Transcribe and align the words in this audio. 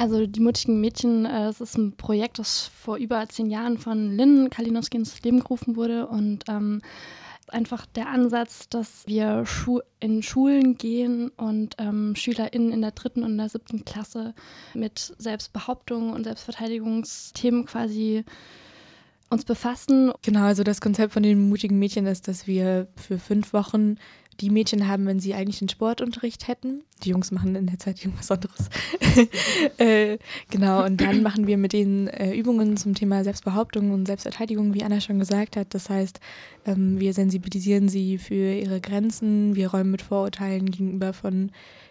Also 0.00 0.26
die 0.26 0.40
mutigen 0.40 0.80
Mädchen, 0.80 1.26
äh, 1.26 1.44
das 1.44 1.60
ist 1.60 1.76
ein 1.76 1.92
Projekt, 1.92 2.38
das 2.38 2.68
vor 2.68 2.96
über 2.96 3.28
zehn 3.28 3.50
Jahren 3.50 3.76
von 3.76 4.16
Lynn 4.16 4.48
Kalinowski 4.48 4.96
ins 4.96 5.20
Leben 5.20 5.40
gerufen 5.40 5.76
wurde 5.76 6.06
und 6.06 6.44
ähm, 6.48 6.80
einfach 7.48 7.84
der 7.84 8.08
Ansatz, 8.08 8.70
dass 8.70 9.06
wir 9.06 9.44
Schu 9.44 9.80
in 9.98 10.22
Schulen 10.22 10.78
gehen 10.78 11.28
und 11.36 11.74
ähm, 11.76 12.14
SchülerInnen 12.16 12.72
in 12.72 12.80
der 12.80 12.92
dritten 12.92 13.24
und 13.24 13.36
der 13.36 13.50
siebten 13.50 13.84
Klasse 13.84 14.34
mit 14.72 15.14
Selbstbehauptung 15.18 16.14
und 16.14 16.24
Selbstverteidigungsthemen 16.24 17.66
quasi 17.66 18.24
uns 19.28 19.44
befassen. 19.44 20.12
Genau, 20.22 20.44
also 20.44 20.64
das 20.64 20.80
Konzept 20.80 21.12
von 21.12 21.22
den 21.22 21.50
mutigen 21.50 21.78
Mädchen 21.78 22.06
ist, 22.06 22.26
dass 22.26 22.46
wir 22.46 22.88
für 22.96 23.18
fünf 23.18 23.52
Wochen 23.52 23.96
die 24.40 24.50
Mädchen 24.50 24.88
haben, 24.88 25.06
wenn 25.06 25.20
sie 25.20 25.34
eigentlich 25.34 25.60
einen 25.60 25.68
Sportunterricht 25.68 26.48
hätten. 26.48 26.82
Die 27.02 27.10
Jungs 27.10 27.30
machen 27.30 27.54
in 27.54 27.66
der 27.66 27.78
Zeit 27.78 28.02
irgendwas 28.02 28.30
anderes. 28.30 28.70
äh, 29.78 30.18
genau, 30.50 30.84
und 30.84 31.00
dann 31.00 31.22
machen 31.22 31.46
wir 31.46 31.58
mit 31.58 31.72
denen 31.72 32.08
äh, 32.08 32.34
Übungen 32.34 32.76
zum 32.76 32.94
Thema 32.94 33.22
Selbstbehauptung 33.24 33.90
und 33.90 34.06
Selbstverteidigung, 34.06 34.74
wie 34.74 34.82
Anna 34.82 35.00
schon 35.00 35.18
gesagt 35.18 35.56
hat. 35.56 35.74
Das 35.74 35.90
heißt, 35.90 36.20
ähm, 36.66 36.98
wir 36.98 37.12
sensibilisieren 37.12 37.88
sie 37.88 38.18
für 38.18 38.54
ihre 38.54 38.80
Grenzen, 38.80 39.56
wir 39.56 39.70
räumen 39.70 39.90
mit 39.90 40.02
Vorurteilen 40.02 40.70
gegenüber 40.70 41.12
von 41.12 41.50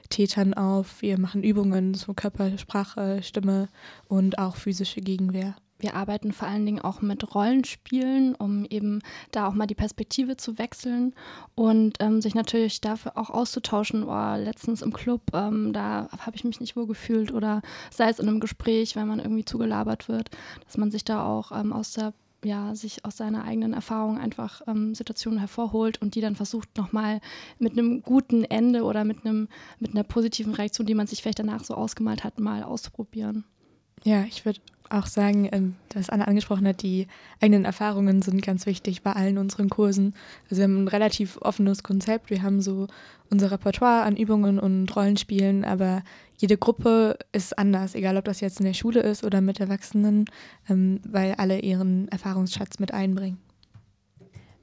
Tätern 0.09 0.55
auf, 0.55 1.01
wir 1.01 1.19
machen 1.19 1.43
Übungen 1.43 1.93
zur 1.93 2.15
Körpersprache, 2.15 3.21
Stimme 3.21 3.69
und 4.07 4.39
auch 4.39 4.55
physische 4.55 5.01
Gegenwehr 5.01 5.55
wir 5.79 5.95
arbeiten 5.95 6.33
vor 6.33 6.47
allen 6.47 6.65
Dingen 6.65 6.79
auch 6.79 7.01
mit 7.01 7.33
Rollenspielen, 7.33 8.35
um 8.35 8.65
eben 8.65 9.01
da 9.31 9.47
auch 9.47 9.53
mal 9.53 9.65
die 9.65 9.75
Perspektive 9.75 10.37
zu 10.37 10.57
wechseln 10.57 11.15
und 11.55 11.97
ähm, 11.99 12.21
sich 12.21 12.35
natürlich 12.35 12.81
dafür 12.81 13.17
auch 13.17 13.29
auszutauschen. 13.29 14.03
Oh, 14.03 14.35
letztens 14.35 14.81
im 14.81 14.93
Club, 14.93 15.21
ähm, 15.33 15.71
da 15.73 16.09
habe 16.19 16.35
ich 16.35 16.43
mich 16.43 16.59
nicht 16.59 16.75
wohl 16.75 16.85
gefühlt 16.85 17.31
oder 17.31 17.61
sei 17.91 18.09
es 18.09 18.19
in 18.19 18.27
einem 18.27 18.39
Gespräch, 18.39 18.95
wenn 18.95 19.07
man 19.07 19.19
irgendwie 19.19 19.45
zugelabert 19.45 20.09
wird, 20.09 20.31
dass 20.65 20.77
man 20.77 20.91
sich 20.91 21.05
da 21.05 21.25
auch 21.25 21.51
ähm, 21.51 21.73
aus 21.73 21.93
der 21.93 22.13
ja, 22.43 22.73
sich 22.73 23.03
aus 23.03 23.17
seiner 23.17 23.43
eigenen 23.43 23.73
Erfahrung 23.73 24.17
einfach 24.17 24.61
ähm, 24.67 24.95
Situationen 24.95 25.39
hervorholt 25.39 26.01
und 26.01 26.15
die 26.15 26.21
dann 26.21 26.35
versucht 26.35 26.77
nochmal 26.77 27.19
mit 27.57 27.73
einem 27.73 28.01
guten 28.01 28.45
Ende 28.45 28.83
oder 28.83 29.03
mit 29.03 29.25
einem 29.25 29.49
mit 29.79 29.91
einer 29.91 30.03
positiven 30.03 30.53
Reaktion, 30.53 30.87
die 30.87 30.95
man 30.95 31.07
sich 31.07 31.21
vielleicht 31.21 31.39
danach 31.39 31.63
so 31.63 31.73
ausgemalt 31.73 32.23
hat, 32.23 32.39
mal 32.39 32.63
auszuprobieren. 32.63 33.43
Ja, 34.05 34.23
ich 34.23 34.45
würde 34.45 34.61
auch 34.89 35.07
sagen, 35.07 35.49
ähm, 35.51 35.75
dass 35.89 36.09
Anna 36.09 36.25
angesprochen 36.25 36.67
hat, 36.67 36.81
die 36.81 37.07
eigenen 37.41 37.65
Erfahrungen 37.65 38.21
sind 38.21 38.41
ganz 38.41 38.65
wichtig 38.65 39.01
bei 39.01 39.13
allen 39.13 39.37
unseren 39.37 39.69
Kursen. 39.69 40.13
Also 40.49 40.57
wir 40.57 40.63
haben 40.63 40.83
ein 40.83 40.87
relativ 40.87 41.37
offenes 41.41 41.83
Konzept. 41.83 42.29
Wir 42.29 42.41
haben 42.41 42.61
so 42.61 42.87
unser 43.29 43.51
Repertoire 43.51 44.03
an 44.03 44.17
Übungen 44.17 44.59
und 44.59 44.95
Rollenspielen, 44.95 45.63
aber 45.65 46.03
jede 46.37 46.57
Gruppe 46.57 47.17
ist 47.31 47.57
anders, 47.57 47.95
egal 47.95 48.17
ob 48.17 48.25
das 48.25 48.41
jetzt 48.41 48.59
in 48.59 48.65
der 48.65 48.73
Schule 48.73 49.01
ist 49.01 49.23
oder 49.23 49.41
mit 49.41 49.59
Erwachsenen, 49.59 50.25
ähm, 50.69 51.01
weil 51.07 51.33
alle 51.35 51.59
ihren 51.59 52.07
Erfahrungsschatz 52.09 52.79
mit 52.79 52.93
einbringen. 52.93 53.37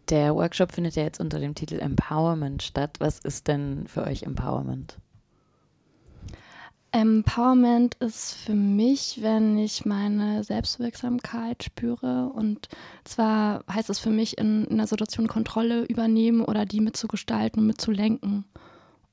Der 0.08 0.34
Workshop 0.34 0.72
findet 0.72 0.94
ja 0.94 1.02
jetzt 1.02 1.20
unter 1.20 1.40
dem 1.40 1.54
Titel 1.54 1.80
Empowerment 1.80 2.62
statt. 2.62 2.96
Was 3.00 3.18
ist 3.18 3.48
denn 3.48 3.86
für 3.88 4.04
euch 4.04 4.22
Empowerment? 4.22 4.98
Empowerment 6.96 7.94
ist 7.96 8.32
für 8.32 8.54
mich, 8.54 9.18
wenn 9.20 9.58
ich 9.58 9.84
meine 9.84 10.42
Selbstwirksamkeit 10.42 11.62
spüre. 11.62 12.30
Und 12.30 12.68
zwar 13.04 13.64
heißt 13.70 13.90
es 13.90 13.98
für 13.98 14.08
mich, 14.08 14.38
in, 14.38 14.64
in 14.64 14.72
einer 14.72 14.86
Situation 14.86 15.28
Kontrolle 15.28 15.84
übernehmen 15.84 16.40
oder 16.40 16.64
die 16.64 16.80
mitzugestalten 16.80 17.60
und 17.60 17.66
mitzulenken 17.66 18.46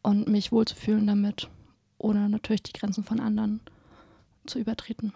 und 0.02 0.30
mich 0.30 0.54
wohlzufühlen 0.54 1.06
damit, 1.08 1.50
ohne 1.98 2.30
natürlich 2.30 2.64
die 2.64 2.72
Grenzen 2.72 3.04
von 3.04 3.20
anderen 3.20 3.60
zu 4.46 4.60
übertreten. 4.60 5.12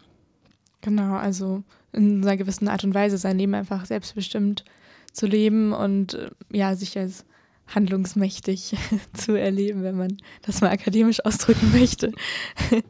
Genau, 0.82 1.16
also 1.16 1.64
in 1.94 2.22
einer 2.22 2.36
gewissen 2.36 2.68
Art 2.68 2.84
und 2.84 2.94
Weise 2.94 3.18
sein 3.18 3.38
Leben 3.38 3.56
einfach 3.56 3.86
selbstbestimmt 3.86 4.66
zu 5.14 5.26
leben 5.26 5.72
und 5.72 6.16
äh, 6.16 6.32
ja, 6.52 6.76
sich 6.76 6.98
als 6.98 7.26
handlungsmächtig 7.68 8.76
zu 9.14 9.34
erleben, 9.34 9.84
wenn 9.84 9.98
man 9.98 10.18
das 10.44 10.62
mal 10.62 10.72
akademisch 10.72 11.24
ausdrücken 11.26 11.72
möchte. 11.72 12.12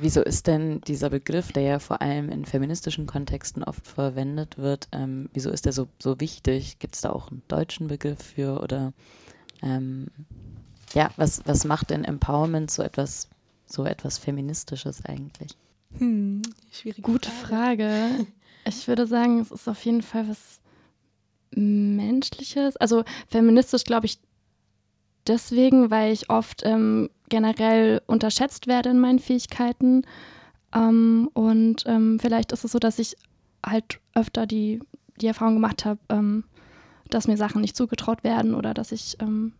Wieso 0.00 0.22
ist 0.22 0.46
denn 0.46 0.80
dieser 0.82 1.10
Begriff, 1.10 1.50
der 1.52 1.62
ja 1.64 1.78
vor 1.80 2.00
allem 2.02 2.30
in 2.30 2.44
feministischen 2.44 3.06
Kontexten 3.06 3.64
oft 3.64 3.84
verwendet 3.86 4.56
wird, 4.56 4.86
ähm, 4.92 5.28
wieso 5.32 5.50
ist 5.50 5.64
der 5.64 5.72
so, 5.72 5.88
so 5.98 6.20
wichtig? 6.20 6.78
Gibt 6.78 6.94
es 6.94 7.00
da 7.00 7.10
auch 7.10 7.32
einen 7.32 7.42
deutschen 7.48 7.88
Begriff 7.88 8.22
für? 8.22 8.60
Oder 8.60 8.92
ähm, 9.60 10.06
ja, 10.94 11.10
was, 11.16 11.42
was 11.46 11.64
macht 11.64 11.90
denn 11.90 12.04
Empowerment 12.04 12.70
so 12.70 12.82
etwas, 12.82 13.28
so 13.66 13.84
etwas 13.84 14.18
Feministisches 14.18 15.04
eigentlich? 15.04 15.56
Hm, 15.98 16.42
schwierige 16.70 17.02
Gute 17.02 17.30
Frage. 17.30 17.88
Frage. 17.88 18.26
Ich 18.66 18.86
würde 18.86 19.06
sagen, 19.06 19.40
es 19.40 19.50
ist 19.50 19.66
auf 19.66 19.82
jeden 19.86 20.02
Fall 20.02 20.28
was 20.28 20.60
Menschliches. 21.54 22.76
Also 22.76 23.04
feministisch 23.28 23.84
glaube 23.84 24.06
ich 24.06 24.18
deswegen, 25.26 25.90
weil 25.90 26.12
ich 26.12 26.30
oft 26.30 26.62
ähm, 26.64 27.10
generell 27.28 28.02
unterschätzt 28.06 28.66
werde 28.66 28.90
in 28.90 28.98
meinen 28.98 29.18
Fähigkeiten. 29.18 30.02
Ähm, 30.74 31.30
und 31.34 31.84
ähm, 31.86 32.18
vielleicht 32.20 32.52
ist 32.52 32.64
es 32.64 32.72
so, 32.72 32.78
dass 32.78 32.98
ich 32.98 33.16
halt 33.64 34.00
öfter 34.14 34.46
die, 34.46 34.80
die 35.20 35.26
Erfahrung 35.26 35.54
gemacht 35.54 35.84
habe, 35.84 36.00
ähm, 36.08 36.44
dass 37.10 37.28
mir 37.28 37.36
Sachen 37.36 37.60
nicht 37.60 37.76
zugetraut 37.76 38.24
werden 38.24 38.54
oder 38.54 38.74
dass 38.74 38.92
ich 38.92 39.16
ähm, 39.20 39.52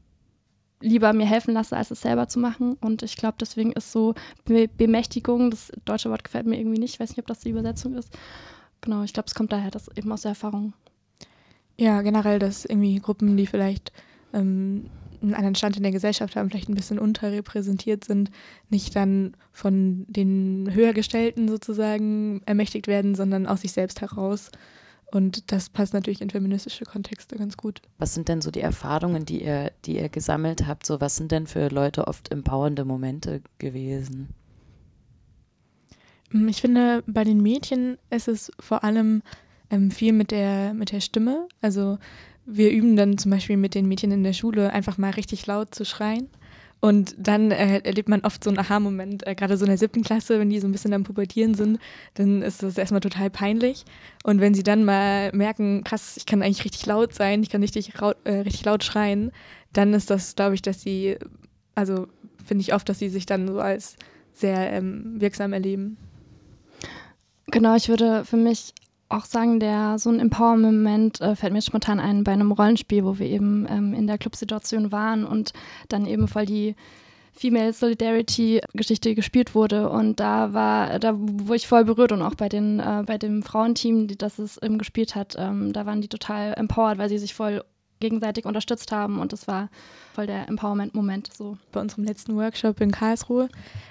lieber 0.80 1.12
mir 1.12 1.26
helfen 1.26 1.54
lasse, 1.54 1.76
als 1.76 1.90
es 1.90 2.02
selber 2.02 2.28
zu 2.28 2.38
machen. 2.38 2.76
Und 2.80 3.02
ich 3.02 3.16
glaube, 3.16 3.36
deswegen 3.40 3.72
ist 3.72 3.92
so 3.92 4.14
Be 4.44 4.68
Bemächtigung, 4.68 5.50
das 5.50 5.72
deutsche 5.84 6.10
Wort 6.10 6.24
gefällt 6.24 6.46
mir 6.46 6.58
irgendwie 6.58 6.80
nicht, 6.80 6.94
ich 6.94 7.00
weiß 7.00 7.10
nicht, 7.10 7.20
ob 7.20 7.26
das 7.26 7.40
die 7.40 7.50
Übersetzung 7.50 7.94
ist. 7.94 8.16
Genau, 8.80 9.02
ich 9.02 9.12
glaube, 9.12 9.26
es 9.26 9.34
kommt 9.34 9.52
daher, 9.52 9.70
dass 9.70 9.88
eben 9.96 10.12
aus 10.12 10.22
der 10.22 10.30
Erfahrung 10.30 10.72
ja, 11.78 12.02
generell, 12.02 12.38
dass 12.38 12.64
irgendwie 12.64 12.98
Gruppen, 12.98 13.36
die 13.36 13.46
vielleicht 13.46 13.92
ähm, 14.32 14.90
einen 15.22 15.34
anderen 15.34 15.54
Stand 15.54 15.76
in 15.76 15.82
der 15.82 15.92
Gesellschaft 15.92 16.36
haben, 16.36 16.50
vielleicht 16.50 16.68
ein 16.68 16.74
bisschen 16.74 16.98
unterrepräsentiert 16.98 18.04
sind, 18.04 18.30
nicht 18.68 18.94
dann 18.94 19.36
von 19.52 20.04
den 20.08 20.68
Höhergestellten 20.72 21.48
sozusagen 21.48 22.42
ermächtigt 22.46 22.86
werden, 22.86 23.14
sondern 23.14 23.46
aus 23.46 23.62
sich 23.62 23.72
selbst 23.72 24.00
heraus. 24.00 24.50
Und 25.10 25.50
das 25.52 25.70
passt 25.70 25.94
natürlich 25.94 26.20
in 26.20 26.30
feministische 26.30 26.84
Kontexte 26.84 27.36
ganz 27.36 27.56
gut. 27.56 27.80
Was 27.96 28.14
sind 28.14 28.28
denn 28.28 28.42
so 28.42 28.50
die 28.50 28.60
Erfahrungen, 28.60 29.24
die 29.24 29.42
ihr, 29.42 29.72
die 29.86 29.96
ihr 29.96 30.08
gesammelt 30.08 30.66
habt? 30.66 30.84
So, 30.84 31.00
was 31.00 31.16
sind 31.16 31.32
denn 31.32 31.46
für 31.46 31.68
Leute 31.68 32.06
oft 32.06 32.30
empowernde 32.30 32.84
Momente 32.84 33.40
gewesen? 33.58 34.28
Ich 36.30 36.60
finde, 36.60 37.02
bei 37.06 37.24
den 37.24 37.40
Mädchen 37.40 37.96
ist 38.10 38.28
es 38.28 38.52
vor 38.60 38.84
allem 38.84 39.22
ähm, 39.70 39.90
viel 39.90 40.12
mit 40.12 40.30
der, 40.30 40.74
mit 40.74 40.92
der 40.92 41.00
Stimme. 41.00 41.48
Also 41.60 41.98
wir 42.46 42.70
üben 42.70 42.96
dann 42.96 43.18
zum 43.18 43.30
Beispiel 43.30 43.56
mit 43.56 43.74
den 43.74 43.86
Mädchen 43.86 44.10
in 44.10 44.24
der 44.24 44.32
Schule 44.32 44.72
einfach 44.72 44.98
mal 44.98 45.10
richtig 45.10 45.46
laut 45.46 45.74
zu 45.74 45.84
schreien. 45.84 46.28
Und 46.80 47.16
dann 47.18 47.50
äh, 47.50 47.80
erlebt 47.80 48.08
man 48.08 48.20
oft 48.20 48.44
so 48.44 48.50
einen 48.50 48.58
Aha-Moment, 48.58 49.26
äh, 49.26 49.34
gerade 49.34 49.56
so 49.56 49.64
in 49.64 49.70
der 49.70 49.78
siebten 49.78 50.02
Klasse, 50.02 50.38
wenn 50.38 50.48
die 50.48 50.60
so 50.60 50.68
ein 50.68 50.72
bisschen 50.72 50.94
am 50.94 51.02
Pubertieren 51.02 51.54
sind, 51.54 51.80
dann 52.14 52.40
ist 52.40 52.62
das 52.62 52.78
erstmal 52.78 53.00
total 53.00 53.30
peinlich. 53.30 53.84
Und 54.22 54.40
wenn 54.40 54.54
sie 54.54 54.62
dann 54.62 54.84
mal 54.84 55.32
merken, 55.32 55.82
krass, 55.82 56.16
ich 56.16 56.24
kann 56.24 56.40
eigentlich 56.40 56.64
richtig 56.64 56.86
laut 56.86 57.14
sein, 57.14 57.42
ich 57.42 57.50
kann 57.50 57.62
richtig, 57.62 57.94
äh, 58.24 58.30
richtig 58.30 58.64
laut 58.64 58.84
schreien, 58.84 59.32
dann 59.72 59.92
ist 59.92 60.08
das, 60.08 60.36
glaube 60.36 60.54
ich, 60.54 60.62
dass 60.62 60.80
sie, 60.80 61.16
also 61.74 62.06
finde 62.44 62.62
ich 62.62 62.72
oft, 62.72 62.88
dass 62.88 63.00
sie 63.00 63.08
sich 63.08 63.26
dann 63.26 63.48
so 63.48 63.58
als 63.58 63.96
sehr 64.32 64.72
ähm, 64.72 65.20
wirksam 65.20 65.52
erleben. 65.52 65.96
Genau, 67.48 67.74
ich 67.74 67.88
würde 67.88 68.24
für 68.24 68.36
mich 68.36 68.72
auch 69.08 69.24
sagen, 69.24 69.60
der 69.60 69.98
so 69.98 70.10
ein 70.10 70.20
Empowerment 70.20 71.20
äh, 71.20 71.34
fällt 71.34 71.52
mir 71.52 71.62
spontan 71.62 72.00
ein 72.00 72.24
bei 72.24 72.32
einem 72.32 72.52
Rollenspiel, 72.52 73.04
wo 73.04 73.18
wir 73.18 73.26
eben 73.26 73.66
ähm, 73.68 73.94
in 73.94 74.06
der 74.06 74.18
Clubsituation 74.18 74.92
waren 74.92 75.24
und 75.24 75.52
dann 75.88 76.06
eben 76.06 76.28
voll 76.28 76.46
die 76.46 76.74
Female 77.32 77.72
Solidarity 77.72 78.60
Geschichte 78.74 79.14
gespielt 79.14 79.54
wurde 79.54 79.88
und 79.90 80.18
da 80.18 80.52
war, 80.52 80.98
da 80.98 81.14
wurde 81.16 81.56
ich 81.56 81.68
voll 81.68 81.84
berührt 81.84 82.10
und 82.12 82.20
auch 82.20 82.34
bei 82.34 82.48
den, 82.48 82.80
äh, 82.80 83.04
bei 83.06 83.16
dem 83.16 83.42
Frauenteam, 83.42 84.08
die 84.08 84.18
das 84.18 84.38
es 84.38 84.60
eben 84.60 84.76
gespielt 84.76 85.14
hat, 85.14 85.36
ähm, 85.38 85.72
da 85.72 85.86
waren 85.86 86.00
die 86.00 86.08
total 86.08 86.54
empowered, 86.54 86.98
weil 86.98 87.08
sie 87.08 87.18
sich 87.18 87.34
voll 87.34 87.62
gegenseitig 88.00 88.44
unterstützt 88.44 88.92
haben 88.92 89.20
und 89.20 89.32
das 89.32 89.48
war 89.48 89.70
voll 90.14 90.26
der 90.26 90.48
Empowerment-Moment 90.48 91.30
so. 91.32 91.58
Bei 91.72 91.80
unserem 91.80 92.04
letzten 92.04 92.36
Workshop 92.36 92.80
in 92.80 92.90
Karlsruhe, 92.90 93.48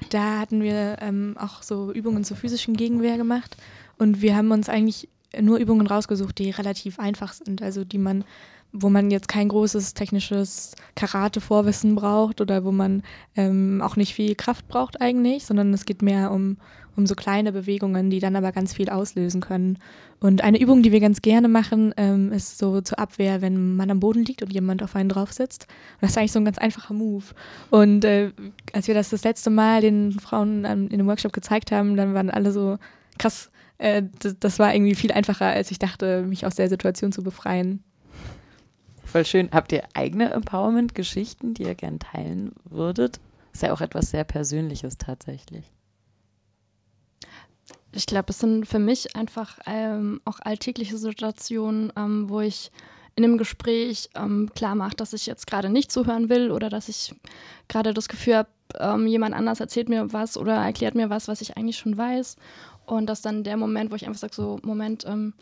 da 0.10 0.40
hatten 0.40 0.62
wir 0.62 0.98
ähm, 1.02 1.36
auch 1.40 1.64
so 1.64 1.92
Übungen 1.92 2.24
zur 2.24 2.38
physischen 2.38 2.76
Gegenwehr 2.76 3.18
gemacht 3.18 3.58
und 3.98 4.22
wir 4.22 4.36
haben 4.36 4.52
uns 4.52 4.70
eigentlich 4.70 5.10
nur 5.40 5.58
Übungen 5.58 5.88
rausgesucht, 5.88 6.38
die 6.38 6.52
relativ 6.52 7.00
einfach 7.00 7.34
sind, 7.34 7.62
also 7.62 7.84
die 7.84 7.98
man, 7.98 8.24
wo 8.72 8.90
man 8.90 9.12
jetzt 9.12 9.28
kein 9.28 9.50
großes 9.50 9.94
technisches 9.94 10.76
Karate-Vorwissen 10.96 11.96
braucht 11.96 12.42
oder 12.42 12.64
wo 12.64 12.72
man 12.72 13.04
ähm, 13.36 13.82
auch 13.84 13.96
nicht 13.96 14.14
viel 14.14 14.36
Kraft 14.36 14.68
braucht 14.68 15.02
eigentlich, 15.02 15.46
sondern 15.46 15.74
es 15.74 15.86
geht 15.86 16.02
mehr 16.02 16.32
um, 16.32 16.58
um 16.96 17.06
so 17.06 17.16
kleine 17.16 17.52
Bewegungen, 17.52 18.10
die 18.10 18.20
dann 18.20 18.36
aber 18.36 18.52
ganz 18.52 18.74
viel 18.74 18.90
auslösen 18.90 19.42
können. 19.42 19.78
Und 20.20 20.44
eine 20.44 20.60
Übung, 20.60 20.82
die 20.82 20.92
wir 20.92 21.00
ganz 21.00 21.22
gerne 21.22 21.48
machen, 21.48 21.94
ähm, 21.98 22.32
ist 22.32 22.58
so 22.58 22.82
zur 22.82 23.00
Abwehr, 23.00 23.42
wenn 23.42 23.76
man 23.76 23.92
am 23.92 24.00
Boden 24.00 24.26
liegt 24.26 24.42
und 24.42 24.52
jemand 24.52 24.82
auf 24.82 24.96
einen 24.96 25.10
drauf 25.10 25.32
sitzt. 25.32 25.64
Und 25.64 26.02
das 26.02 26.12
ist 26.12 26.18
eigentlich 26.18 26.32
so 26.32 26.40
ein 26.40 26.46
ganz 26.46 26.58
einfacher 26.58 26.94
Move. 26.94 27.26
Und 27.70 28.04
äh, 28.04 28.32
als 28.74 28.88
wir 28.88 28.96
das 28.96 29.10
das 29.10 29.24
letzte 29.24 29.50
Mal 29.50 29.82
den 29.82 30.14
Frauen 30.14 30.66
ähm, 30.66 30.88
in 30.90 30.98
dem 30.98 31.08
Workshop 31.08 31.34
gezeigt 31.34 31.72
haben, 31.72 31.96
dann 31.96 32.14
waren 32.14 32.32
alle 32.32 32.52
so 32.52 32.78
krass. 33.20 33.52
Äh, 33.78 34.04
das, 34.20 34.40
das 34.40 34.60
war 34.60 34.74
irgendwie 34.74 34.96
viel 34.96 35.12
einfacher, 35.12 35.48
als 35.48 35.72
ich 35.72 35.80
dachte, 35.80 36.24
mich 36.24 36.46
aus 36.46 36.56
der 36.56 36.70
Situation 36.70 37.12
zu 37.12 37.24
befreien. 37.24 37.84
Voll 39.04 39.26
schön. 39.26 39.50
Habt 39.52 39.72
ihr 39.72 39.84
eigene 39.94 40.32
Empowerment-Geschichten, 40.32 41.54
die 41.54 41.64
ihr 41.64 41.76
gern 41.76 42.00
teilen 42.00 42.52
würdet? 42.66 43.20
Ist 43.54 43.64
ja 43.64 43.74
auch 43.74 43.82
etwas 43.82 44.12
sehr 44.12 44.24
Persönliches 44.24 44.98
tatsächlich. 44.98 45.72
Ich 47.94 48.06
glaube, 48.06 48.30
es 48.30 48.40
sind 48.40 48.68
für 48.68 48.80
mich 48.80 49.16
einfach 49.16 49.60
ähm, 49.66 50.22
auch 50.26 50.40
alltägliche 50.42 50.98
Situationen, 50.98 51.92
ähm, 51.96 52.30
wo 52.30 52.42
ich 52.42 52.72
in 53.16 53.24
einem 53.24 53.38
Gespräch 53.38 54.10
ähm, 54.16 54.52
klar 54.54 54.76
mache, 54.76 54.96
dass 54.96 55.14
ich 55.14 55.26
jetzt 55.26 55.48
gerade 55.48 55.70
nicht 55.70 55.92
zuhören 55.92 56.30
will 56.30 56.52
oder 56.52 56.70
dass 56.70 56.88
ich 56.88 57.16
gerade 57.68 57.94
das 57.94 58.10
Gefühl 58.10 58.36
habe, 58.36 58.50
ähm, 58.78 59.08
jemand 59.08 59.34
anders 59.34 59.60
erzählt 59.60 59.90
mir 59.90 60.14
was 60.14 60.38
oder 60.38 60.54
erklärt 60.54 60.94
mir 60.94 61.10
was, 61.10 61.28
was 61.28 61.42
ich 61.42 61.58
eigentlich 61.58 61.78
schon 61.78 61.98
weiß. 61.98 62.36
Und 62.88 63.06
dass 63.08 63.22
dann 63.22 63.44
der 63.44 63.58
Moment, 63.58 63.92
wo 63.92 63.96
ich 63.96 64.08
einfach 64.08 64.20
sage, 64.20 64.34
so, 64.34 64.60
Moment, 64.64 65.06
ähm, 65.06 65.34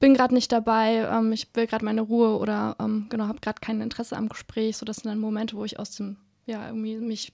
bin 0.00 0.14
gerade 0.14 0.34
nicht 0.34 0.52
dabei, 0.52 1.08
ähm, 1.10 1.32
ich 1.32 1.48
will 1.54 1.66
gerade 1.66 1.84
meine 1.84 2.02
Ruhe 2.02 2.38
oder 2.38 2.76
ähm, 2.78 3.06
genau, 3.08 3.26
habe 3.26 3.40
gerade 3.40 3.60
kein 3.60 3.80
Interesse 3.80 4.16
am 4.16 4.28
Gespräch. 4.28 4.76
So, 4.76 4.84
das 4.84 4.96
sind 4.96 5.06
dann 5.10 5.18
Momente, 5.18 5.56
wo 5.56 5.64
ich 5.64 5.78
aus 5.78 5.92
dem, 5.96 6.18
ja, 6.44 6.66
irgendwie 6.66 6.98
mich 6.98 7.32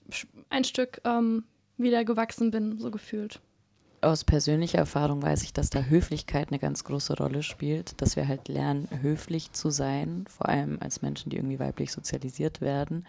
ein 0.49 0.63
Stück 0.63 1.01
ähm, 1.03 1.43
wieder 1.77 2.05
gewachsen 2.05 2.49
bin, 2.49 2.77
so 2.79 2.89
gefühlt. 2.89 3.41
Aus 3.99 4.23
persönlicher 4.23 4.79
Erfahrung 4.79 5.21
weiß 5.21 5.43
ich, 5.43 5.53
dass 5.53 5.69
da 5.69 5.83
Höflichkeit 5.83 6.47
eine 6.47 6.59
ganz 6.59 6.85
große 6.85 7.17
Rolle 7.17 7.43
spielt, 7.43 8.01
dass 8.01 8.15
wir 8.15 8.27
halt 8.27 8.47
lernen, 8.47 8.87
höflich 9.01 9.51
zu 9.51 9.69
sein, 9.69 10.25
vor 10.27 10.47
allem 10.47 10.77
als 10.79 11.01
Menschen, 11.01 11.29
die 11.29 11.35
irgendwie 11.35 11.59
weiblich 11.59 11.91
sozialisiert 11.91 12.61
werden. 12.61 13.05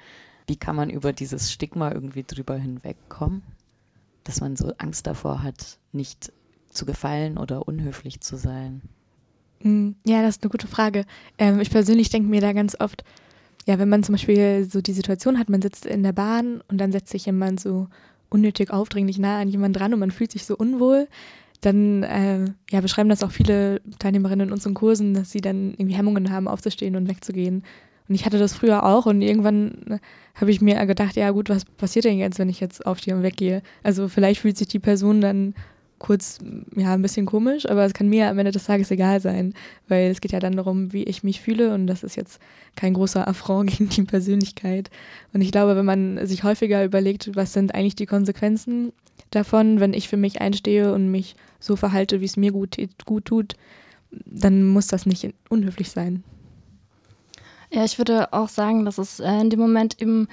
Wie 0.49 0.56
kann 0.56 0.77
man 0.77 0.91
über 0.91 1.12
dieses 1.12 1.53
Stigma 1.53 1.93
irgendwie 1.93 2.25
drüber 2.25 2.56
hinwegkommen, 2.56 3.43
dass 4.25 4.41
man 4.41 4.57
so 4.57 4.73
Angst 4.79 5.07
davor 5.07 5.43
hat, 5.43 5.79
nicht 5.93 6.33
zu 6.71 6.87
gefallen 6.87 7.39
oder 7.39 7.67
unhöflich 7.69 8.21
zu 8.21 8.37
sein? 8.37 8.83
Mm, 9.63 9.91
ja, 10.07 10.23
das 10.23 10.37
ist 10.37 10.43
eine 10.43 10.51
gute 10.51 10.67
Frage. 10.67 11.05
Ähm, 11.39 11.61
ich 11.61 11.71
persönlich 11.71 12.11
denke 12.11 12.29
mir 12.29 12.41
da 12.41 12.53
ganz 12.53 12.77
oft, 12.79 13.05
ja, 13.67 13.79
wenn 13.79 13.89
man 13.89 14.03
zum 14.03 14.15
Beispiel 14.15 14.69
so 14.69 14.81
die 14.81 14.93
Situation 14.93 15.39
hat, 15.39 15.49
man 15.49 15.63
sitzt 15.63 15.87
in 15.87 16.03
der 16.03 16.13
Bahn 16.13 16.63
und 16.69 16.79
dann 16.79 16.93
setzt 16.93 17.11
sich 17.11 17.27
jemand 17.27 17.61
so 17.61 17.89
unnötig 18.29 18.71
aufdringlich 18.71 19.19
nah 19.19 19.39
an 19.39 19.49
jemanden 19.49 19.79
dran 19.79 19.95
und 19.95 20.01
man 20.01 20.11
fühlt 20.11 20.33
sich 20.33 20.47
so 20.47 20.57
unwohl, 20.57 21.07
dann 21.61 22.03
äh, 22.03 22.47
ja, 22.71 22.81
beschreiben 22.81 23.09
das 23.09 23.23
auch 23.23 23.31
viele 23.31 23.81
Teilnehmerinnen 23.99 24.49
in 24.49 24.53
unseren 24.53 24.75
Kursen, 24.75 25.15
dass 25.15 25.31
sie 25.31 25.41
dann 25.41 25.73
irgendwie 25.73 25.95
Hemmungen 25.95 26.31
haben, 26.31 26.49
aufzustehen 26.49 26.97
und 26.97 27.09
wegzugehen. 27.09 27.63
Und 28.08 28.14
ich 28.14 28.25
hatte 28.25 28.38
das 28.38 28.52
früher 28.52 28.84
auch 28.84 29.06
und 29.06 29.22
irgendwann 29.22 30.00
habe 30.34 30.50
ich 30.50 30.60
mir 30.60 30.84
gedacht, 30.87 31.16
ja 31.16 31.31
gut, 31.31 31.49
was 31.49 31.64
passiert 31.64 32.04
denn 32.04 32.19
jetzt, 32.19 32.38
wenn 32.38 32.49
ich 32.49 32.60
jetzt 32.60 32.84
aufstehe 32.87 33.14
und 33.14 33.22
weggehe? 33.22 33.62
Also 33.82 34.08
vielleicht 34.08 34.40
fühlt 34.40 34.56
sich 34.56 34.69
die 34.69 34.78
Person 34.78 35.20
dann 35.20 35.54
kurz, 36.02 36.38
ja, 36.75 36.93
ein 36.93 37.00
bisschen 37.02 37.26
komisch, 37.26 37.69
aber 37.69 37.84
es 37.84 37.94
kann 37.94 38.08
mir 38.08 38.28
am 38.28 38.38
Ende 38.38 38.50
des 38.50 38.64
Tages 38.64 38.90
egal 38.90 39.20
sein, 39.20 39.54
weil 39.87 40.10
es 40.10 40.20
geht 40.20 40.32
ja 40.32 40.40
dann 40.40 40.56
darum, 40.56 40.93
wie 40.93 41.04
ich 41.04 41.22
mich 41.22 41.40
fühle 41.40 41.72
und 41.72 41.87
das 41.87 42.02
ist 42.02 42.16
jetzt 42.16 42.40
kein 42.75 42.94
großer 42.94 43.26
Affront 43.28 43.70
gegen 43.70 43.88
die 43.88 44.02
Persönlichkeit. 44.02 44.90
Und 45.32 45.43
ich 45.43 45.52
glaube, 45.52 45.76
wenn 45.76 45.87
man 45.87 46.26
sich 46.26 46.43
häufiger 46.43 46.84
überlegt, 46.84 47.31
was 47.34 47.52
sind 47.52 47.75
eigentlich 47.75 47.94
die 47.94 48.06
Konsequenzen 48.06 48.93
davon, 49.31 49.78
wenn 49.78 49.94
ich 49.94 50.08
für 50.08 50.16
mich 50.16 50.40
einstehe 50.40 50.93
und 50.93 51.10
mich 51.10 51.37
so 51.60 51.76
verhalte, 51.76 52.20
wie 52.20 52.26
es 52.26 52.37
mir 52.37 52.50
gut, 52.50 52.76
gut 53.06 53.25
tut, 53.26 53.54
dann 54.26 54.66
muss 54.66 54.88
das 54.88 55.06
nicht 55.06 55.32
unhöflich 55.49 55.90
sein. 55.90 56.25
Ja, 57.73 57.85
ich 57.85 57.97
würde 57.97 58.35
auch 58.35 58.51
sagen, 58.51 58.85
dass 58.85 58.99
es 58.99 59.19
äh, 59.19 59.33
in 59.41 59.49
dem 59.49 59.59
Moment 59.59 60.01
eben 60.01 60.29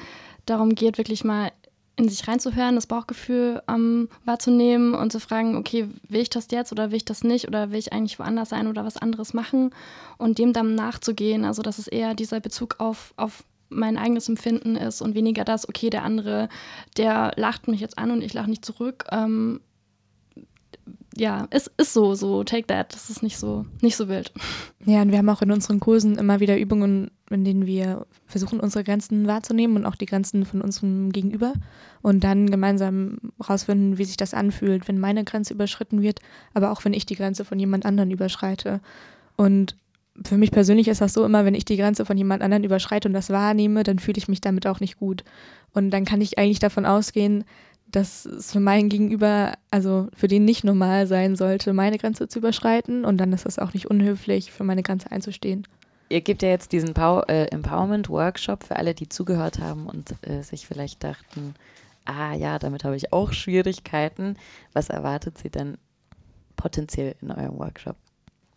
darum 0.46 0.76
geht, 0.76 0.98
wirklich 0.98 1.24
mal 1.24 1.52
in 1.96 2.10
sich 2.10 2.28
reinzuhören, 2.28 2.76
das 2.76 2.86
Bauchgefühl 2.88 3.62
ähm, 3.70 4.10
wahrzunehmen 4.26 4.94
und 4.94 5.12
zu 5.12 5.22
fragen, 5.22 5.56
okay, 5.56 5.88
will 6.10 6.22
ich 6.22 6.30
das 6.30 6.48
jetzt 6.52 6.74
oder 6.74 6.92
will 6.92 6.98
ich 6.98 7.06
das 7.06 7.24
nicht 7.24 7.48
oder 7.48 7.72
will 7.72 7.80
ich 7.80 7.94
eigentlich 7.94 8.20
woanders 8.20 8.50
sein 8.50 8.68
oder 8.68 8.84
was 8.84 8.98
anderes 8.98 9.34
machen 9.34 9.72
und 10.18 10.38
dem 10.38 10.52
dann 10.52 10.76
nachzugehen. 10.76 11.46
Also 11.46 11.62
dass 11.62 11.78
es 11.78 11.88
eher 11.88 12.14
dieser 12.14 12.42
Bezug 12.42 12.76
auf, 12.80 13.14
auf 13.16 13.46
mein 13.70 13.98
eigenes 13.98 14.28
Empfinden 14.28 14.76
ist 14.76 15.02
und 15.02 15.16
weniger 15.16 15.46
das, 15.46 15.68
okay, 15.68 15.90
der 15.90 16.04
andere, 16.04 16.50
der 16.98 17.32
lacht 17.38 17.70
mich 17.70 17.80
jetzt 17.80 17.98
an 17.98 18.12
und 18.12 18.22
ich 18.22 18.34
lache 18.34 18.50
nicht 18.50 18.66
zurück. 18.66 19.06
Ähm, 19.12 19.62
ja, 21.20 21.48
es 21.50 21.70
ist 21.78 21.94
so, 21.94 22.16
so 22.16 22.44
take 22.44 22.68
that. 22.68 22.94
Das 22.94 23.10
ist 23.10 23.22
nicht 23.22 23.38
so, 23.38 23.66
nicht 23.82 23.96
so 23.96 24.08
wild. 24.08 24.32
Ja, 24.86 25.02
und 25.02 25.12
wir 25.12 25.18
haben 25.18 25.30
auch 25.30 25.42
in 25.42 25.52
unseren 25.52 25.80
Kursen 25.80 26.18
immer 26.18 26.40
wieder 26.40 26.58
Übungen, 26.58 27.12
in 27.30 27.44
denen 27.44 27.66
wir 27.66 28.06
versuchen, 28.26 28.60
unsere 28.60 28.84
Grenzen 28.84 29.28
wahrzunehmen 29.28 29.78
und 29.78 29.86
auch 29.86 29.96
die 29.96 30.06
Grenzen 30.06 30.46
von 30.46 30.62
unserem 30.62 31.12
Gegenüber 31.12 31.54
und 32.02 32.24
dann 32.24 32.50
gemeinsam 32.50 33.18
rausfinden, 33.48 33.98
wie 33.98 34.06
sich 34.06 34.18
das 34.18 34.34
anfühlt, 34.34 34.88
wenn 34.88 35.00
meine 35.00 35.24
Grenze 35.26 35.54
überschritten 35.54 36.02
wird, 36.02 36.20
aber 36.54 36.72
auch 36.72 36.86
wenn 36.86 36.94
ich 36.94 37.06
die 37.06 37.16
Grenze 37.16 37.46
von 37.46 37.60
jemand 37.60 37.86
anderen 37.86 38.12
überschreite. 38.12 38.80
Und 39.36 39.76
für 40.26 40.38
mich 40.38 40.52
persönlich 40.52 40.88
ist 40.88 41.02
das 41.02 41.14
so 41.14 41.26
immer, 41.26 41.46
wenn 41.46 41.54
ich 41.54 41.66
die 41.66 41.78
Grenze 41.78 42.06
von 42.06 42.18
jemand 42.18 42.42
anderen 42.42 42.64
überschreite 42.64 43.08
und 43.08 43.14
das 43.14 43.30
wahrnehme, 43.30 43.84
dann 43.84 44.00
fühle 44.00 44.18
ich 44.18 44.28
mich 44.28 44.42
damit 44.42 44.68
auch 44.68 44.80
nicht 44.80 44.98
gut. 44.98 45.24
Und 45.74 45.92
dann 45.92 46.06
kann 46.06 46.22
ich 46.22 46.38
eigentlich 46.38 46.60
davon 46.60 46.86
ausgehen, 46.86 47.46
dass 47.92 48.26
es 48.26 48.52
für 48.52 48.60
meinen 48.60 48.90
Gegenüber, 48.90 49.54
also 49.72 50.08
für 50.16 50.28
den 50.28 50.46
nicht 50.46 50.64
normal 50.64 51.08
sein 51.08 51.36
sollte, 51.36 51.74
meine 51.74 51.98
Grenze 51.98 52.28
zu 52.28 52.40
überschreiten 52.40 53.06
und 53.06 53.18
dann 53.18 53.34
ist 53.34 53.46
es 53.46 53.60
auch 53.60 53.74
nicht 53.74 53.88
unhöflich, 53.88 54.52
für 54.52 54.64
meine 54.64 54.84
Grenze 54.84 55.12
einzustehen. 55.12 55.68
Ihr 56.10 56.22
gebt 56.22 56.42
ja 56.42 56.50
jetzt 56.50 56.72
diesen 56.72 56.96
äh, 56.96 57.46
Empowerment-Workshop 57.46 58.64
für 58.64 58.76
alle, 58.76 58.96
die 58.96 59.10
zugehört 59.10 59.60
haben 59.60 59.88
und 59.88 60.16
äh, 60.24 60.42
sich 60.42 60.66
vielleicht 60.66 61.04
dachten, 61.04 61.54
ah 62.06 62.34
ja, 62.34 62.58
damit 62.58 62.84
habe 62.84 62.96
ich 62.96 63.14
auch 63.14 63.32
Schwierigkeiten. 63.32 64.36
Was 64.74 64.90
erwartet 64.90 65.38
sie 65.38 65.50
denn 65.50 65.78
potenziell 66.56 67.16
in 67.22 67.32
eurem 67.32 67.60
Workshop? 67.60 67.96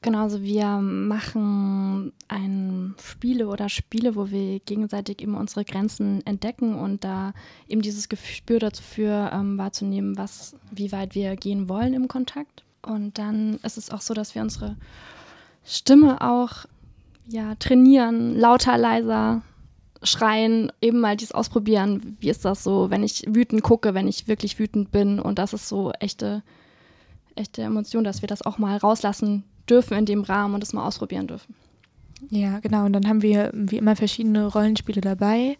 Genau, 0.03 0.23
also 0.25 0.43
wir 0.43 0.67
machen 0.67 2.13
ein 2.27 2.97
Spiele 3.01 3.47
oder 3.47 3.69
Spiele, 3.69 4.17
wo 4.17 4.33
wir 4.33 4.59
gegenseitig 4.59 5.23
eben 5.23 5.37
unsere 5.37 5.65
Grenzen 5.65 6.27
entdecken 6.27 6.75
und 6.75 7.05
da 7.05 7.33
eben 7.69 7.83
dieses 7.83 8.09
Gespür 8.09 8.59
dafür 8.59 9.31
ähm, 9.33 9.59
wahrzunehmen, 9.59 10.19
was, 10.19 10.57
wie 10.73 10.91
weit 10.91 11.15
wir 11.15 11.37
gehen 11.37 11.69
wollen 11.69 11.95
im 11.95 12.09
Kontakt. 12.09 12.65
Und 12.85 13.17
dann 13.17 13.61
ist 13.63 13.79
es 13.79 13.91
auch 13.91 14.01
so, 14.01 14.13
dass 14.13 14.35
wir 14.35 14.43
unsere 14.43 14.77
Stimme 15.65 16.21
auch 16.21 16.67
ja, 17.29 17.55
trainieren, 17.55 18.37
lauter, 18.37 18.77
leiser 18.77 19.43
schreien, 20.03 20.73
eben 20.81 20.99
mal 20.99 21.17
dies 21.17 21.31
ausprobieren. 21.31 22.17
Wie 22.19 22.29
ist 22.29 22.45
das 22.45 22.65
so, 22.65 22.91
wenn 22.91 23.05
ich 23.05 23.23
wütend 23.29 23.63
gucke, 23.63 23.95
wenn 23.95 24.09
ich 24.09 24.27
wirklich 24.27 24.59
wütend 24.59 24.91
bin? 24.91 25.21
Und 25.21 25.39
das 25.39 25.53
ist 25.53 25.69
so 25.69 25.93
echte, 26.01 26.43
echte 27.37 27.63
Emotion, 27.63 28.03
dass 28.03 28.21
wir 28.21 28.27
das 28.27 28.43
auch 28.43 28.59
mal 28.59 28.79
rauslassen 28.79 29.45
dürfen 29.69 29.97
in 29.97 30.07
dem 30.07 30.23
Rahmen 30.23 30.55
und 30.55 30.61
das 30.61 30.73
mal 30.73 30.87
ausprobieren 30.87 31.27
dürfen. 31.27 31.55
Ja, 32.31 32.61
genau. 32.61 32.85
Und 32.85 32.93
dann 32.93 33.09
haben 33.09 33.23
wir 33.23 33.51
wie 33.53 33.79
immer 33.79 33.97
verschiedene 33.97 34.47
Rollenspiele 34.47 35.01
dabei, 35.01 35.57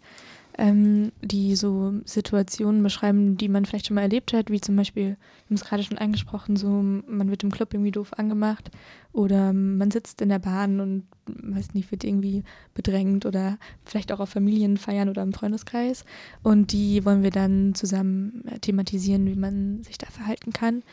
ähm, 0.57 1.11
die 1.21 1.55
so 1.55 1.93
Situationen 2.05 2.83
beschreiben, 2.83 3.37
die 3.37 3.49
man 3.49 3.65
vielleicht 3.65 3.87
schon 3.87 3.95
mal 3.95 4.01
erlebt 4.01 4.33
hat, 4.33 4.49
wie 4.49 4.61
zum 4.61 4.75
Beispiel, 4.75 5.09
wir 5.09 5.17
haben 5.49 5.55
es 5.55 5.65
gerade 5.65 5.83
schon 5.83 5.97
angesprochen, 5.97 6.55
so 6.55 6.67
man 6.67 7.29
wird 7.29 7.43
im 7.43 7.51
Club 7.51 7.73
irgendwie 7.73 7.91
doof 7.91 8.13
angemacht 8.17 8.69
oder 9.13 9.51
man 9.51 9.91
sitzt 9.91 10.21
in 10.21 10.29
der 10.29 10.39
Bahn 10.39 10.79
und 10.79 11.03
weiß 11.25 11.73
nicht, 11.73 11.91
wird 11.91 12.03
irgendwie 12.03 12.43
bedrängt 12.73 13.25
oder 13.25 13.57
vielleicht 13.83 14.11
auch 14.11 14.19
auf 14.19 14.29
Familienfeiern 14.29 15.09
oder 15.09 15.23
im 15.23 15.33
Freundeskreis. 15.33 16.05
Und 16.43 16.71
die 16.71 17.03
wollen 17.03 17.23
wir 17.23 17.31
dann 17.31 17.73
zusammen 17.73 18.43
thematisieren, 18.61 19.25
wie 19.25 19.35
man 19.35 19.83
sich 19.83 19.97
da 19.97 20.07
verhalten 20.07 20.53
kann. 20.53 20.83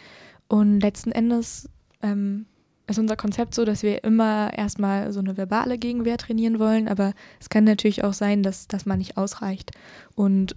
Und 0.49 0.81
letzten 0.81 1.13
Endes 1.13 1.69
ähm, 2.03 2.47
ist 2.91 2.99
unser 2.99 3.17
Konzept 3.17 3.55
so, 3.55 3.65
dass 3.65 3.83
wir 3.83 4.05
immer 4.05 4.53
erstmal 4.57 5.13
so 5.13 5.21
eine 5.21 5.37
verbale 5.37 5.79
Gegenwehr 5.79 6.19
trainieren 6.19 6.59
wollen, 6.59 6.89
aber 6.89 7.13
es 7.41 7.49
kann 7.49 7.65
natürlich 7.65 8.05
auch 8.05 8.13
sein, 8.13 8.43
dass 8.43 8.69
das 8.69 8.87
mal 8.87 8.97
nicht 8.97 9.17
ausreicht. 9.17 9.71
Und 10.15 10.57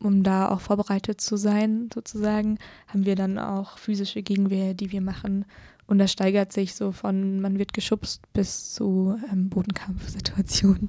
um 0.00 0.22
da 0.22 0.48
auch 0.48 0.60
vorbereitet 0.60 1.20
zu 1.20 1.36
sein, 1.36 1.88
sozusagen, 1.92 2.58
haben 2.88 3.06
wir 3.06 3.16
dann 3.16 3.38
auch 3.38 3.78
physische 3.78 4.22
Gegenwehr, 4.22 4.74
die 4.74 4.92
wir 4.92 5.00
machen. 5.00 5.44
Und 5.86 5.98
das 5.98 6.12
steigert 6.12 6.52
sich 6.52 6.74
so 6.74 6.92
von, 6.92 7.40
man 7.40 7.58
wird 7.58 7.72
geschubst 7.72 8.22
bis 8.32 8.72
zu 8.72 9.18
ähm, 9.30 9.50
Bodenkampfsituationen. 9.50 10.88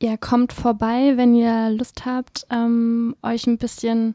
Ja, 0.00 0.16
kommt 0.16 0.52
vorbei, 0.52 1.12
wenn 1.16 1.34
ihr 1.34 1.70
Lust 1.70 2.04
habt, 2.06 2.46
ähm, 2.50 3.14
euch 3.22 3.46
ein 3.46 3.58
bisschen 3.58 4.14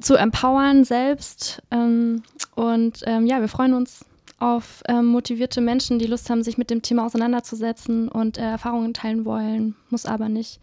zu 0.00 0.16
empowern 0.16 0.84
selbst. 0.84 1.62
Ähm, 1.70 2.22
und 2.54 3.02
ähm, 3.06 3.26
ja, 3.26 3.40
wir 3.40 3.48
freuen 3.48 3.74
uns 3.74 4.04
auf 4.38 4.82
ähm, 4.88 5.06
motivierte 5.06 5.60
Menschen, 5.60 5.98
die 5.98 6.06
Lust 6.06 6.28
haben, 6.30 6.42
sich 6.42 6.58
mit 6.58 6.70
dem 6.70 6.82
Thema 6.82 7.06
auseinanderzusetzen 7.06 8.08
und 8.08 8.38
äh, 8.38 8.42
Erfahrungen 8.42 8.94
teilen 8.94 9.24
wollen. 9.24 9.74
Muss 9.90 10.06
aber 10.06 10.28
nicht. 10.28 10.60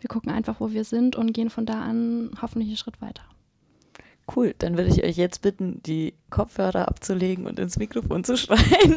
Wir 0.00 0.08
gucken 0.08 0.32
einfach, 0.32 0.60
wo 0.60 0.72
wir 0.72 0.84
sind 0.84 1.16
und 1.16 1.32
gehen 1.32 1.50
von 1.50 1.66
da 1.66 1.82
an 1.82 2.30
hoffentlich 2.40 2.68
einen 2.68 2.76
Schritt 2.76 3.00
weiter. 3.02 3.22
Cool, 4.34 4.54
dann 4.58 4.76
würde 4.76 4.90
ich 4.90 5.02
euch 5.02 5.16
jetzt 5.16 5.42
bitten, 5.42 5.82
die 5.84 6.14
Kopfhörer 6.30 6.86
abzulegen 6.88 7.46
und 7.46 7.58
ins 7.58 7.78
Mikrofon 7.78 8.22
zu 8.24 8.36
schreien. 8.36 8.96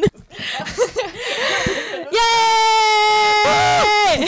Yay! 4.16 4.26